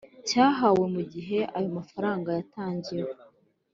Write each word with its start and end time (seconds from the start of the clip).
cyahawe 0.27 0.85
mu 0.93 1.01
gihe 1.13 1.37
ayo 1.57 1.69
mafaranga 1.77 2.29
yatangiwe 2.37 3.13